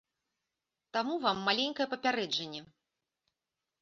Таму 0.95 1.13
вам 1.27 1.37
маленькае 1.49 1.87
папярэджанне. 1.93 2.61